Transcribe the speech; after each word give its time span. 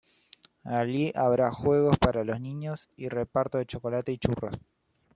Allí 0.63 1.11
habrá 1.13 1.51
juegos 1.51 1.95
para 1.99 2.23
los 2.23 2.41
niños 2.41 2.89
y 2.97 3.07
reparto 3.07 3.59
de 3.59 3.67
chocolate 3.67 4.11
y 4.11 4.17
churros. 4.17 4.55